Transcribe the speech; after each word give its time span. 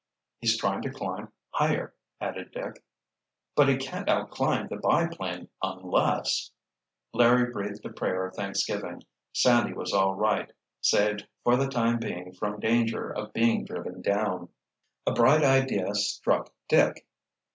"He's 0.39 0.57
trying 0.57 0.81
to 0.81 0.89
climb 0.89 1.31
higher," 1.51 1.93
added 2.19 2.51
Dick. 2.53 2.83
"But 3.55 3.69
he 3.69 3.77
can't 3.77 4.07
outclimb 4.09 4.69
the 4.69 4.77
biplane, 4.77 5.49
unless—" 5.61 6.49
Larry 7.13 7.51
breathed 7.53 7.85
a 7.85 7.93
prayer 7.93 8.25
of 8.25 8.35
thanksgiving. 8.35 9.03
Sandy 9.31 9.73
was 9.73 9.93
all 9.93 10.15
right, 10.15 10.51
saved 10.81 11.27
for 11.43 11.55
the 11.55 11.67
time 11.67 11.99
being 11.99 12.33
from 12.33 12.59
danger 12.59 13.11
of 13.15 13.31
being 13.31 13.63
driven 13.63 14.01
down. 14.01 14.49
A 15.05 15.13
bright 15.13 15.43
idea 15.43 15.93
struck 15.93 16.51
Dick. 16.67 17.05